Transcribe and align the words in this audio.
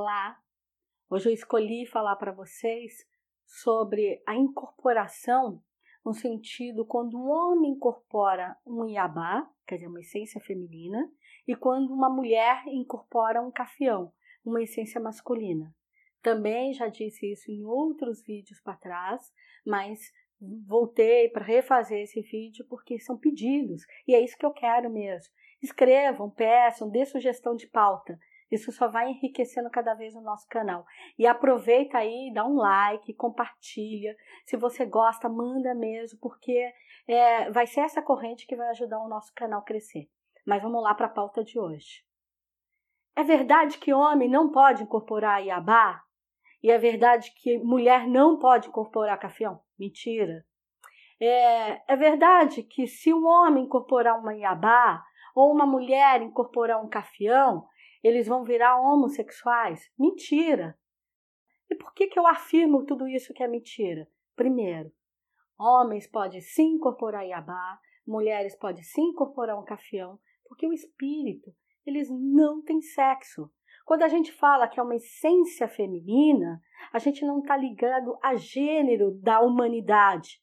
Olá! 0.00 0.40
Hoje 1.10 1.28
eu 1.28 1.34
escolhi 1.34 1.84
falar 1.84 2.14
para 2.14 2.30
vocês 2.30 3.04
sobre 3.44 4.22
a 4.24 4.36
incorporação 4.36 5.60
no 6.04 6.14
sentido 6.14 6.86
quando 6.86 7.18
um 7.18 7.28
homem 7.28 7.72
incorpora 7.72 8.56
um 8.64 8.86
iabá, 8.86 9.50
quer 9.66 9.74
dizer, 9.74 9.88
uma 9.88 9.98
essência 9.98 10.40
feminina, 10.40 11.10
e 11.48 11.56
quando 11.56 11.92
uma 11.92 12.08
mulher 12.08 12.62
incorpora 12.68 13.42
um 13.42 13.50
cafião, 13.50 14.12
uma 14.44 14.62
essência 14.62 15.00
masculina. 15.00 15.74
Também 16.22 16.72
já 16.72 16.86
disse 16.86 17.32
isso 17.32 17.50
em 17.50 17.64
outros 17.64 18.22
vídeos 18.22 18.60
para 18.60 18.76
trás, 18.76 19.32
mas 19.66 19.98
voltei 20.64 21.28
para 21.28 21.44
refazer 21.44 22.02
esse 22.02 22.20
vídeo 22.20 22.64
porque 22.68 23.00
são 23.00 23.18
pedidos 23.18 23.82
e 24.06 24.14
é 24.14 24.20
isso 24.20 24.38
que 24.38 24.46
eu 24.46 24.52
quero 24.52 24.88
mesmo. 24.88 25.34
Escrevam, 25.60 26.30
peçam, 26.30 26.88
dê 26.88 27.04
sugestão 27.04 27.56
de 27.56 27.66
pauta. 27.66 28.16
Isso 28.50 28.72
só 28.72 28.88
vai 28.88 29.10
enriquecendo 29.10 29.70
cada 29.70 29.94
vez 29.94 30.14
o 30.14 30.20
nosso 30.20 30.46
canal. 30.48 30.86
E 31.18 31.26
aproveita 31.26 31.98
aí, 31.98 32.32
dá 32.32 32.46
um 32.46 32.56
like, 32.56 33.12
compartilha. 33.14 34.16
Se 34.46 34.56
você 34.56 34.86
gosta, 34.86 35.28
manda 35.28 35.74
mesmo, 35.74 36.18
porque 36.20 36.72
é, 37.06 37.50
vai 37.50 37.66
ser 37.66 37.80
essa 37.80 38.00
corrente 38.00 38.46
que 38.46 38.56
vai 38.56 38.68
ajudar 38.68 38.98
o 39.00 39.08
nosso 39.08 39.32
canal 39.34 39.60
a 39.60 39.64
crescer. 39.64 40.08
Mas 40.46 40.62
vamos 40.62 40.82
lá 40.82 40.94
para 40.94 41.06
a 41.06 41.10
pauta 41.10 41.44
de 41.44 41.58
hoje. 41.58 42.02
É 43.14 43.22
verdade 43.22 43.78
que 43.78 43.92
homem 43.92 44.28
não 44.30 44.50
pode 44.50 44.82
incorporar 44.82 45.44
Iabá? 45.44 46.02
E 46.62 46.70
é 46.70 46.78
verdade 46.78 47.32
que 47.36 47.58
mulher 47.58 48.06
não 48.06 48.38
pode 48.38 48.68
incorporar 48.68 49.18
cafião? 49.18 49.60
Mentira. 49.78 50.44
É, 51.20 51.92
é 51.92 51.96
verdade 51.96 52.62
que 52.62 52.86
se 52.86 53.12
um 53.12 53.26
homem 53.26 53.64
incorporar 53.64 54.18
uma 54.18 54.34
Iabá 54.34 55.04
ou 55.34 55.52
uma 55.52 55.66
mulher 55.66 56.22
incorporar 56.22 56.82
um 56.82 56.88
cafião, 56.88 57.66
eles 58.02 58.26
vão 58.26 58.44
virar 58.44 58.80
homossexuais? 58.80 59.90
Mentira. 59.98 60.78
E 61.70 61.74
por 61.74 61.92
que, 61.92 62.06
que 62.06 62.18
eu 62.18 62.26
afirmo 62.26 62.84
tudo 62.84 63.06
isso 63.06 63.34
que 63.34 63.42
é 63.42 63.48
mentira? 63.48 64.08
Primeiro, 64.34 64.92
homens 65.58 66.06
podem 66.06 66.40
sim 66.40 66.74
incorporar 66.74 67.26
Iabá, 67.26 67.78
mulheres 68.06 68.56
podem 68.56 68.82
sim 68.82 69.08
incorporar 69.08 69.58
um 69.58 69.64
cafião, 69.64 70.18
porque 70.46 70.66
o 70.66 70.72
espírito, 70.72 71.54
eles 71.84 72.08
não 72.10 72.62
têm 72.62 72.80
sexo. 72.80 73.50
Quando 73.84 74.02
a 74.02 74.08
gente 74.08 74.32
fala 74.32 74.68
que 74.68 74.78
é 74.78 74.82
uma 74.82 74.96
essência 74.96 75.66
feminina, 75.66 76.62
a 76.92 76.98
gente 76.98 77.24
não 77.24 77.40
está 77.40 77.56
ligado 77.56 78.18
a 78.22 78.34
gênero 78.36 79.12
da 79.20 79.40
humanidade. 79.40 80.40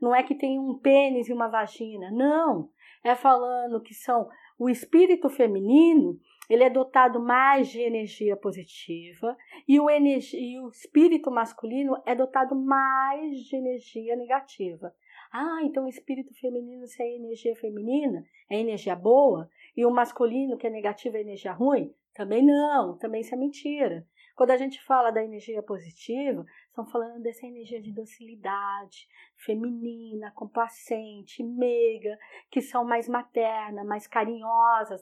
Não 0.00 0.14
é 0.14 0.22
que 0.22 0.34
tem 0.34 0.58
um 0.58 0.78
pênis 0.78 1.28
e 1.28 1.32
uma 1.32 1.48
vagina. 1.48 2.10
Não. 2.10 2.70
É 3.04 3.14
falando 3.14 3.80
que 3.80 3.94
são 3.94 4.28
o 4.58 4.68
espírito 4.68 5.30
feminino, 5.30 6.18
ele 6.48 6.64
é 6.64 6.70
dotado 6.70 7.20
mais 7.20 7.68
de 7.68 7.80
energia 7.80 8.36
positiva 8.36 9.36
e 9.66 9.78
o, 9.78 9.90
energia, 9.90 10.40
e 10.40 10.58
o 10.60 10.68
espírito 10.68 11.30
masculino 11.30 12.00
é 12.06 12.14
dotado 12.14 12.56
mais 12.56 13.38
de 13.38 13.56
energia 13.56 14.16
negativa. 14.16 14.94
Ah, 15.32 15.60
então 15.62 15.84
o 15.84 15.88
espírito 15.88 16.32
feminino, 16.34 16.86
se 16.86 17.02
é 17.02 17.16
energia 17.16 17.54
feminina, 17.54 18.24
é 18.50 18.58
energia 18.58 18.96
boa, 18.96 19.48
e 19.76 19.84
o 19.84 19.90
masculino, 19.90 20.56
que 20.56 20.66
é 20.66 20.70
negativo, 20.70 21.16
é 21.16 21.20
energia 21.20 21.52
ruim? 21.52 21.94
Também 22.14 22.44
não, 22.44 22.96
também 22.96 23.20
isso 23.20 23.34
é 23.34 23.38
mentira. 23.38 24.06
Quando 24.34 24.52
a 24.52 24.56
gente 24.56 24.80
fala 24.84 25.10
da 25.10 25.22
energia 25.22 25.62
positiva, 25.62 26.46
estão 26.68 26.86
falando 26.86 27.20
dessa 27.22 27.44
energia 27.44 27.82
de 27.82 27.92
docilidade, 27.92 29.08
feminina, 29.36 30.30
complacente, 30.30 31.42
meiga, 31.42 32.16
que 32.50 32.60
são 32.60 32.84
mais 32.84 33.08
materna, 33.08 33.84
mais 33.84 34.06
carinhosas, 34.06 35.00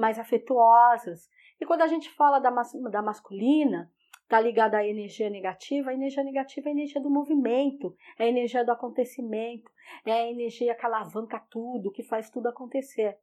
mais 0.00 0.18
afetuosas. 0.18 1.28
E 1.60 1.66
quando 1.66 1.82
a 1.82 1.86
gente 1.86 2.08
fala 2.10 2.38
da, 2.38 2.50
mas, 2.50 2.72
da 2.90 3.02
masculina, 3.02 3.92
está 4.22 4.40
ligada 4.40 4.78
à 4.78 4.86
energia 4.86 5.28
negativa, 5.28 5.90
a 5.90 5.94
energia 5.94 6.24
negativa 6.24 6.68
é 6.68 6.70
a 6.70 6.72
energia 6.72 7.00
do 7.00 7.10
movimento, 7.10 7.94
é 8.18 8.24
a 8.24 8.28
energia 8.28 8.64
do 8.64 8.72
acontecimento, 8.72 9.70
é 10.06 10.12
a 10.12 10.30
energia 10.30 10.74
que 10.74 10.86
alavanca 10.86 11.38
tudo, 11.50 11.92
que 11.92 12.02
faz 12.02 12.30
tudo 12.30 12.48
acontecer. 12.48 13.18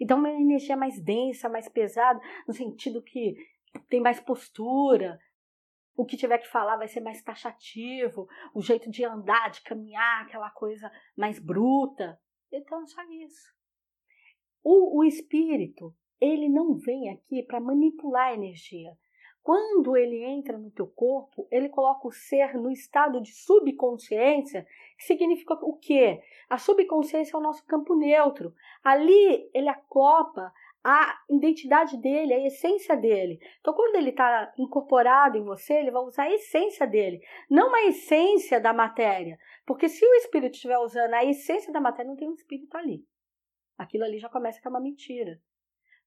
Então, 0.00 0.18
uma 0.18 0.30
energia 0.30 0.76
mais 0.76 0.98
densa, 0.98 1.48
mais 1.48 1.68
pesada, 1.68 2.20
no 2.48 2.54
sentido 2.54 3.02
que 3.02 3.36
tem 3.88 4.00
mais 4.00 4.18
postura. 4.18 5.20
O 5.94 6.06
que 6.06 6.16
tiver 6.16 6.38
que 6.38 6.48
falar 6.48 6.76
vai 6.76 6.88
ser 6.88 7.00
mais 7.00 7.20
taxativo, 7.22 8.26
o 8.54 8.62
jeito 8.62 8.90
de 8.90 9.04
andar, 9.04 9.50
de 9.50 9.60
caminhar, 9.60 10.22
aquela 10.22 10.50
coisa 10.50 10.90
mais 11.14 11.38
bruta. 11.38 12.18
Então, 12.50 12.82
é 12.82 12.86
só 12.86 13.02
isso. 13.10 13.61
O, 14.62 14.98
o 14.98 15.04
espírito, 15.04 15.94
ele 16.20 16.48
não 16.48 16.74
vem 16.74 17.10
aqui 17.10 17.42
para 17.42 17.60
manipular 17.60 18.28
a 18.28 18.34
energia. 18.34 18.96
Quando 19.42 19.96
ele 19.96 20.22
entra 20.22 20.56
no 20.56 20.70
teu 20.70 20.86
corpo, 20.86 21.48
ele 21.50 21.68
coloca 21.68 22.06
o 22.06 22.12
ser 22.12 22.54
no 22.54 22.70
estado 22.70 23.20
de 23.20 23.32
subconsciência, 23.32 24.64
que 24.96 25.04
significa 25.04 25.54
o 25.54 25.76
quê? 25.76 26.22
A 26.48 26.58
subconsciência 26.58 27.36
é 27.36 27.40
o 27.40 27.42
nosso 27.42 27.66
campo 27.66 27.96
neutro. 27.96 28.54
Ali 28.84 29.50
ele 29.52 29.68
acopla 29.68 30.52
a 30.84 31.16
identidade 31.28 31.96
dele, 31.96 32.34
a 32.34 32.46
essência 32.46 32.96
dele. 32.96 33.40
Então, 33.60 33.74
quando 33.74 33.96
ele 33.96 34.10
está 34.10 34.52
incorporado 34.58 35.36
em 35.38 35.44
você, 35.44 35.74
ele 35.74 35.90
vai 35.90 36.02
usar 36.02 36.24
a 36.24 36.32
essência 36.32 36.86
dele, 36.86 37.20
não 37.48 37.74
a 37.74 37.84
essência 37.84 38.60
da 38.60 38.72
matéria. 38.72 39.38
Porque 39.64 39.88
se 39.88 40.04
o 40.04 40.14
espírito 40.14 40.54
estiver 40.54 40.78
usando 40.78 41.14
a 41.14 41.24
essência 41.24 41.72
da 41.72 41.80
matéria, 41.80 42.08
não 42.08 42.16
tem 42.16 42.28
um 42.28 42.34
espírito 42.34 42.76
ali. 42.76 43.04
Aquilo 43.76 44.04
ali 44.04 44.18
já 44.18 44.28
começa 44.28 44.58
a 44.58 44.68
é 44.68 44.70
uma 44.70 44.80
mentira. 44.80 45.40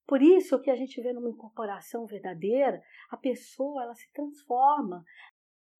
Por 0.07 0.21
isso 0.21 0.61
que 0.61 0.69
a 0.69 0.75
gente 0.75 1.01
vê 1.01 1.11
numa 1.11 1.29
incorporação 1.29 2.05
verdadeira, 2.05 2.81
a 3.09 3.17
pessoa 3.17 3.83
ela 3.83 3.95
se 3.95 4.11
transforma. 4.13 5.03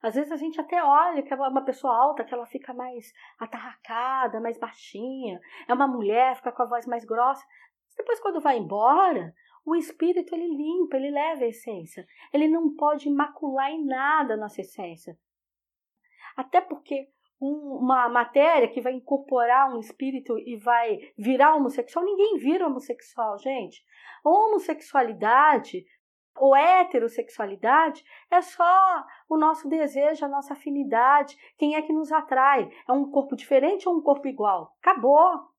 Às 0.02 0.16
vezes 0.16 0.32
a 0.32 0.38
gente 0.38 0.60
até 0.60 0.84
olha 0.84 1.22
que 1.24 1.34
é 1.34 1.36
uma 1.36 1.64
pessoa 1.64 1.96
alta, 1.96 2.24
que 2.24 2.34
ela 2.34 2.46
fica 2.46 2.74
mais 2.74 3.12
atarracada, 3.40 4.42
mais 4.42 4.58
baixinha. 4.58 5.40
É 5.68 5.74
uma 5.74 5.88
mulher, 5.88 6.36
fica 6.36 6.52
com 6.52 6.64
a 6.64 6.68
voz 6.68 6.86
mais 6.86 7.06
grossa. 7.06 7.46
Depois, 7.96 8.20
quando 8.20 8.42
vai 8.42 8.58
embora, 8.58 9.34
o 9.66 9.76
espírito 9.76 10.36
ele 10.36 10.48
limpa, 10.48 10.98
ele 10.98 11.10
leva 11.10 11.44
a 11.44 11.48
essência. 11.48 12.06
Ele 12.34 12.48
não 12.48 12.76
pode 12.76 13.10
macular 13.10 13.72
em 13.72 13.86
nada 13.86 14.34
a 14.34 14.38
nossa 14.38 14.62
essência. 14.62 15.18
Até 16.36 16.62
porque 16.62 17.10
uma 17.40 18.08
matéria 18.10 18.68
que 18.68 18.82
vai 18.82 18.94
incorporar 18.94 19.74
um 19.74 19.80
espírito 19.80 20.38
e 20.40 20.58
vai 20.58 21.00
virar 21.18 21.56
homossexual, 21.56 22.06
ninguém 22.06 22.38
vira 22.38 22.68
homossexual, 22.68 23.38
gente. 23.38 23.84
Homossexualidade 24.24 25.86
ou 26.38 26.56
heterossexualidade 26.56 28.04
é 28.30 28.42
só 28.42 29.06
o 29.30 29.38
nosso 29.38 29.70
desejo, 29.70 30.26
a 30.26 30.30
nossa 30.30 30.54
afinidade, 30.54 31.38
quem 31.58 31.76
é 31.76 31.82
que 31.82 31.94
nos 31.94 32.12
atrai? 32.12 32.70
É 32.88 32.92
um 32.92 33.10
corpo 33.10 33.36
diferente 33.36 33.88
ou 33.88 33.96
um 33.96 34.02
corpo 34.02 34.28
igual? 34.28 34.74
Acabou. 34.82 35.56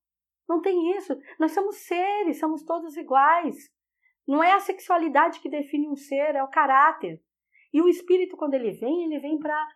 Não 0.47 0.61
tem 0.61 0.95
isso. 0.95 1.17
Nós 1.39 1.51
somos 1.51 1.77
seres, 1.77 2.39
somos 2.39 2.63
todos 2.63 2.95
iguais. 2.95 3.69
Não 4.25 4.43
é 4.43 4.53
a 4.53 4.59
sexualidade 4.59 5.39
que 5.39 5.49
define 5.49 5.89
um 5.89 5.95
ser, 5.95 6.35
é 6.35 6.43
o 6.43 6.49
caráter. 6.49 7.21
E 7.73 7.81
o 7.81 7.87
espírito, 7.87 8.37
quando 8.37 8.53
ele 8.53 8.71
vem, 8.71 9.03
ele 9.03 9.19
vem 9.19 9.37
para 9.37 9.67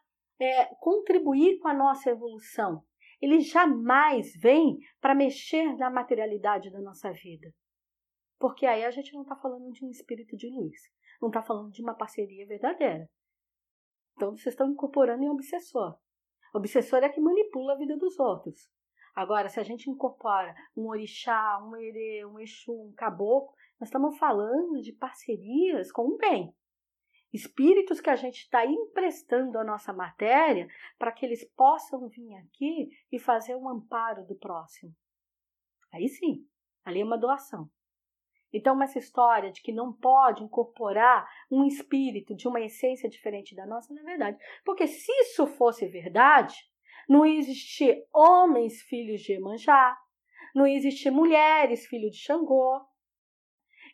é, 0.41 0.65
contribuir 0.79 1.59
com 1.59 1.67
a 1.67 1.73
nossa 1.73 2.09
evolução. 2.09 2.83
Ele 3.21 3.39
jamais 3.39 4.33
vem 4.41 4.79
para 4.99 5.13
mexer 5.13 5.75
na 5.77 5.89
materialidade 5.89 6.71
da 6.71 6.81
nossa 6.81 7.11
vida. 7.11 7.53
Porque 8.39 8.65
aí 8.65 8.83
a 8.83 8.89
gente 8.89 9.13
não 9.13 9.21
está 9.21 9.35
falando 9.35 9.71
de 9.71 9.85
um 9.85 9.91
espírito 9.91 10.35
de 10.35 10.49
luz, 10.49 10.75
não 11.21 11.29
está 11.29 11.43
falando 11.43 11.71
de 11.71 11.83
uma 11.83 11.93
parceria 11.93 12.47
verdadeira. 12.47 13.07
Então 14.15 14.31
vocês 14.31 14.53
estão 14.53 14.71
incorporando 14.71 15.23
em 15.23 15.29
obsessor. 15.29 15.97
Obsessor 16.53 17.03
é 17.03 17.09
que 17.09 17.21
manipula 17.21 17.73
a 17.73 17.77
vida 17.77 17.95
dos 17.95 18.19
outros. 18.19 18.67
Agora, 19.13 19.47
se 19.47 19.59
a 19.59 19.63
gente 19.63 19.89
incorpora 19.89 20.55
um 20.75 20.87
orixá, 20.87 21.59
um 21.63 21.75
erê, 21.75 22.25
um 22.25 22.39
exu, 22.39 22.73
um 22.73 22.93
caboclo, 22.93 23.53
nós 23.79 23.89
estamos 23.89 24.17
falando 24.17 24.81
de 24.81 24.93
parcerias 24.93 25.91
com 25.91 26.03
o 26.03 26.17
bem 26.17 26.51
espíritos 27.33 28.01
que 28.01 28.09
a 28.09 28.15
gente 28.15 28.41
está 28.41 28.65
emprestando 28.65 29.57
a 29.57 29.63
nossa 29.63 29.93
matéria 29.93 30.67
para 30.97 31.11
que 31.11 31.25
eles 31.25 31.43
possam 31.55 32.07
vir 32.07 32.35
aqui 32.35 32.89
e 33.11 33.19
fazer 33.19 33.55
um 33.55 33.69
amparo 33.69 34.25
do 34.25 34.35
próximo. 34.35 34.93
Aí 35.93 36.07
sim, 36.07 36.45
ali 36.83 37.01
é 37.01 37.05
uma 37.05 37.17
doação. 37.17 37.69
Então, 38.53 38.81
essa 38.83 38.99
história 38.99 39.51
de 39.51 39.61
que 39.61 39.71
não 39.71 39.93
pode 39.93 40.43
incorporar 40.43 41.25
um 41.49 41.65
espírito 41.65 42.35
de 42.35 42.47
uma 42.47 42.59
essência 42.59 43.09
diferente 43.09 43.55
da 43.55 43.65
nossa 43.65 43.93
não 43.93 44.01
é 44.01 44.05
verdade. 44.05 44.37
Porque 44.65 44.87
se 44.87 45.11
isso 45.21 45.47
fosse 45.47 45.87
verdade, 45.87 46.55
não 47.07 47.25
ia 47.25 47.41
homens 48.13 48.81
filhos 48.81 49.21
de 49.21 49.33
Emanjá, 49.33 49.97
não 50.53 50.67
ia 50.67 50.81
mulheres 51.11 51.85
filhos 51.87 52.11
de 52.11 52.21
Xangô. 52.21 52.85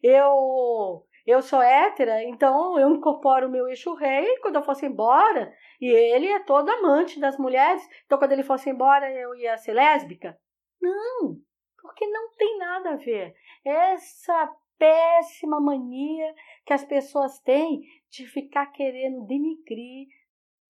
Eu 0.01 1.05
eu 1.27 1.41
sou 1.41 1.61
hétera, 1.61 2.23
então 2.23 2.79
eu 2.79 2.89
incorporo 2.89 3.47
o 3.47 3.51
meu 3.51 3.67
eixo 3.67 3.93
rei 3.93 4.37
quando 4.37 4.55
eu 4.55 4.63
fosse 4.63 4.85
embora, 4.85 5.53
e 5.81 5.85
ele 5.85 6.27
é 6.27 6.39
todo 6.39 6.69
amante 6.69 7.19
das 7.19 7.37
mulheres, 7.37 7.85
então 8.05 8.17
quando 8.17 8.31
ele 8.31 8.43
fosse 8.43 8.69
embora 8.69 9.11
eu 9.11 9.35
ia 9.35 9.57
ser 9.57 9.73
lésbica? 9.73 10.39
Não, 10.81 11.37
porque 11.81 12.07
não 12.07 12.31
tem 12.31 12.57
nada 12.57 12.91
a 12.91 12.95
ver. 12.95 13.35
Essa 13.65 14.55
péssima 14.77 15.59
mania 15.59 16.33
que 16.65 16.71
as 16.71 16.85
pessoas 16.85 17.39
têm 17.39 17.81
de 18.09 18.25
ficar 18.25 18.67
querendo 18.67 19.25
denigrir 19.25 20.07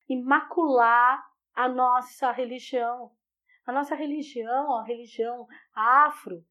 e 0.10 0.20
macular 0.20 1.24
a 1.54 1.68
nossa 1.70 2.32
religião. 2.32 3.12
A 3.66 3.72
nossa 3.72 3.94
religião, 3.94 4.76
a 4.76 4.84
religião 4.84 5.46
afro, 5.76 6.44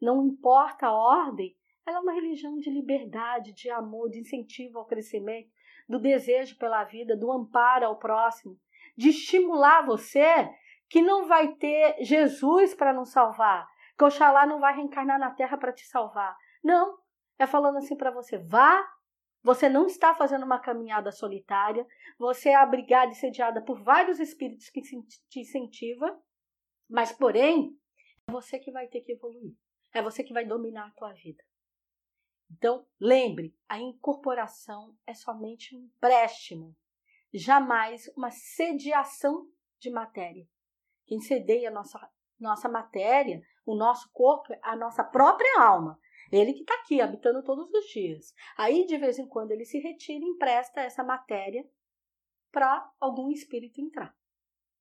não 0.00 0.24
importa 0.24 0.86
a 0.86 0.94
ordem, 0.94 1.56
ela 1.86 1.98
é 1.98 2.00
uma 2.00 2.12
religião 2.12 2.58
de 2.58 2.68
liberdade, 2.68 3.52
de 3.52 3.70
amor, 3.70 4.10
de 4.10 4.18
incentivo 4.18 4.78
ao 4.78 4.86
crescimento, 4.86 5.48
do 5.88 6.00
desejo 6.00 6.58
pela 6.58 6.82
vida, 6.82 7.16
do 7.16 7.30
amparo 7.30 7.86
ao 7.86 7.96
próximo, 7.96 8.58
de 8.96 9.10
estimular 9.10 9.86
você 9.86 10.50
que 10.88 11.00
não 11.00 11.26
vai 11.26 11.54
ter 11.54 11.96
Jesus 12.02 12.74
para 12.74 12.92
nos 12.92 13.10
salvar, 13.10 13.68
que 13.96 14.04
Oxalá 14.04 14.44
não 14.46 14.58
vai 14.58 14.74
reencarnar 14.74 15.18
na 15.18 15.30
terra 15.30 15.56
para 15.56 15.72
te 15.72 15.86
salvar. 15.86 16.36
Não, 16.62 16.98
é 17.38 17.46
falando 17.46 17.78
assim 17.78 17.96
para 17.96 18.10
você: 18.10 18.36
vá, 18.38 18.84
você 19.42 19.68
não 19.68 19.86
está 19.86 20.12
fazendo 20.12 20.44
uma 20.44 20.58
caminhada 20.58 21.12
solitária, 21.12 21.86
você 22.18 22.48
é 22.48 22.56
abrigada 22.56 23.12
e 23.12 23.14
sediada 23.14 23.62
por 23.62 23.80
vários 23.80 24.18
espíritos 24.18 24.68
que 24.70 24.82
te 24.82 25.40
incentivam, 25.40 26.20
mas 26.90 27.12
porém, 27.12 27.78
é 28.28 28.32
você 28.32 28.58
que 28.58 28.72
vai 28.72 28.88
ter 28.88 29.02
que 29.02 29.12
evoluir. 29.12 29.54
É 29.92 30.02
você 30.02 30.24
que 30.24 30.32
vai 30.32 30.44
dominar 30.44 30.88
a 30.88 30.90
tua 30.90 31.12
vida. 31.12 31.42
Então, 32.50 32.86
lembre, 33.00 33.54
a 33.68 33.78
incorporação 33.78 34.96
é 35.06 35.14
somente 35.14 35.76
um 35.76 35.80
empréstimo, 35.80 36.74
jamais 37.32 38.08
uma 38.16 38.30
sediação 38.30 39.48
de 39.78 39.90
matéria. 39.90 40.48
Quem 41.06 41.20
sedeia 41.20 41.68
a 41.68 41.72
nossa, 41.72 42.10
nossa 42.38 42.68
matéria, 42.68 43.42
o 43.64 43.74
nosso 43.74 44.10
corpo, 44.12 44.54
a 44.62 44.76
nossa 44.76 45.02
própria 45.04 45.60
alma. 45.60 45.98
Ele 46.30 46.52
que 46.52 46.60
está 46.60 46.74
aqui, 46.74 47.00
habitando 47.00 47.42
todos 47.42 47.70
os 47.72 47.84
dias. 47.86 48.34
Aí, 48.56 48.84
de 48.86 48.96
vez 48.98 49.18
em 49.18 49.26
quando, 49.26 49.52
ele 49.52 49.64
se 49.64 49.78
retira 49.78 50.24
e 50.24 50.28
empresta 50.28 50.80
essa 50.80 51.04
matéria 51.04 51.68
para 52.50 52.90
algum 52.98 53.30
espírito 53.30 53.80
entrar. 53.80 54.16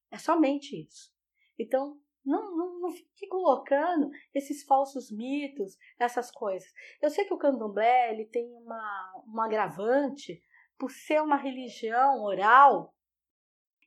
É 0.10 0.18
somente 0.18 0.76
isso. 0.82 1.14
Então, 1.58 2.00
não, 2.26 2.56
não, 2.56 2.80
não 2.80 2.92
fique 2.92 3.28
colocando 3.28 4.10
esses 4.34 4.64
falsos 4.64 5.12
mitos, 5.12 5.78
essas 6.00 6.32
coisas. 6.32 6.68
Eu 7.02 7.10
sei 7.10 7.26
que 7.26 7.34
o 7.34 7.38
candomblé 7.38 8.12
ele 8.12 8.26
tem 8.26 8.52
uma, 8.54 9.24
um 9.28 9.42
agravante 9.42 10.42
por 10.78 10.92
ser 10.92 11.22
uma 11.22 11.38
religião 11.38 12.24
oral 12.24 12.94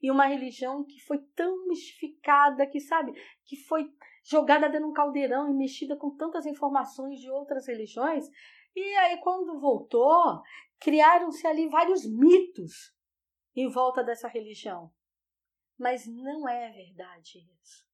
e 0.00 0.10
uma 0.10 0.26
religião 0.26 0.84
que 0.84 1.00
foi 1.00 1.18
tão 1.34 1.66
mistificada, 1.66 2.66
que 2.66 2.80
sabe, 2.80 3.12
que 3.44 3.56
foi 3.56 3.92
jogada 4.24 4.68
dentro 4.68 4.86
de 4.86 4.90
um 4.90 4.94
caldeirão 4.94 5.50
e 5.50 5.54
mexida 5.54 5.96
com 5.96 6.14
tantas 6.16 6.46
informações 6.46 7.18
de 7.18 7.30
outras 7.30 7.66
religiões. 7.66 8.26
E 8.76 8.96
aí, 8.96 9.16
quando 9.18 9.58
voltou, 9.58 10.40
criaram-se 10.78 11.46
ali 11.46 11.68
vários 11.68 12.06
mitos 12.06 12.94
em 13.56 13.68
volta 13.68 14.04
dessa 14.04 14.28
religião. 14.28 14.92
Mas 15.76 16.06
não 16.06 16.48
é 16.48 16.70
verdade 16.70 17.38
isso. 17.60 17.87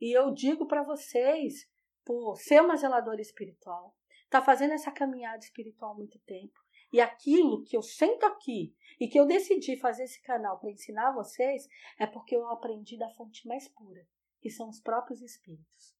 E 0.00 0.16
eu 0.16 0.32
digo 0.32 0.66
para 0.66 0.82
vocês, 0.82 1.68
por 2.04 2.36
ser 2.36 2.60
uma 2.60 2.76
zeladora 2.76 3.20
espiritual, 3.20 3.96
tá 4.28 4.42
fazendo 4.42 4.72
essa 4.72 4.90
caminhada 4.90 5.38
espiritual 5.38 5.92
há 5.92 5.94
muito 5.94 6.18
tempo, 6.20 6.58
e 6.92 7.00
aquilo 7.00 7.64
que 7.64 7.76
eu 7.76 7.82
sento 7.82 8.24
aqui 8.24 8.72
e 9.00 9.08
que 9.08 9.18
eu 9.18 9.26
decidi 9.26 9.76
fazer 9.76 10.04
esse 10.04 10.22
canal 10.22 10.60
para 10.60 10.70
ensinar 10.70 11.12
vocês 11.12 11.68
é 11.98 12.06
porque 12.06 12.36
eu 12.36 12.48
aprendi 12.48 12.96
da 12.96 13.10
fonte 13.10 13.48
mais 13.48 13.66
pura, 13.66 14.06
que 14.40 14.48
são 14.48 14.68
os 14.68 14.80
próprios 14.80 15.20
espíritos. 15.20 15.96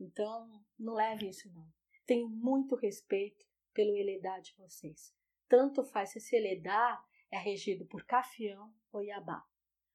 Então, 0.00 0.48
não 0.78 0.94
leve 0.94 1.28
isso 1.28 1.52
não. 1.52 1.70
Tenho 2.06 2.28
muito 2.28 2.74
respeito 2.74 3.46
pelo 3.74 3.96
Eledá 3.96 4.38
de 4.38 4.54
vocês. 4.56 5.14
Tanto 5.48 5.84
faz 5.84 6.12
se 6.12 6.18
esse 6.18 6.34
Eledá 6.34 7.04
é 7.30 7.38
regido 7.38 7.84
por 7.84 8.04
Cafião 8.04 8.74
ou 8.90 9.02
Iabá. 9.02 9.44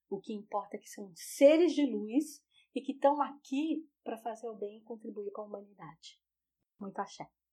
O 0.09 0.19
que 0.19 0.33
importa 0.33 0.77
é 0.77 0.79
que 0.79 0.89
são 0.89 1.11
seres 1.15 1.73
de 1.73 1.85
luz 1.85 2.44
e 2.77 2.81
que 2.81 2.91
estão 2.91 3.19
aqui 3.24 3.89
para 4.03 4.19
fazer 4.19 4.47
o 4.47 4.56
bem 4.56 4.77
e 4.77 4.81
contribuir 4.81 5.31
com 5.31 5.41
a 5.41 5.45
humanidade. 5.45 6.21
Muito 6.79 7.00
axé. 7.00 7.27